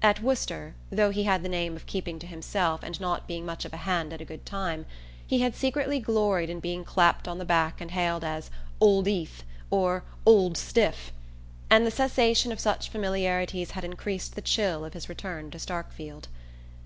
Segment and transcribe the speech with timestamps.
[0.00, 3.66] At Worcester, though he had the name of keeping to himself and not being much
[3.66, 4.86] of a hand at a good time,
[5.26, 8.50] he had secretly gloried in being clapped on the back and hailed as
[8.80, 11.12] "Old Ethe" or "Old Stiff";
[11.68, 16.28] and the cessation of such familiarities had increased the chill of his return to Starkfield.